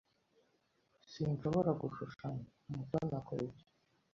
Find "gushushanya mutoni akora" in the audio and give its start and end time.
1.81-3.41